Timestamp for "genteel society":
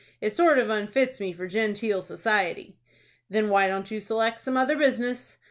1.45-2.75